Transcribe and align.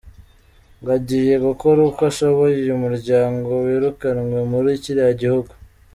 Ngo 0.79 0.89
agiye 0.97 1.33
gukora 1.45 1.79
uko 1.89 2.01
ashoboye 2.11 2.55
uyu 2.63 2.75
muryango 2.83 3.49
wirukanwe 3.65 4.37
muri 4.51 4.69
kiriya 4.83 5.13
gihugu. 5.21 5.51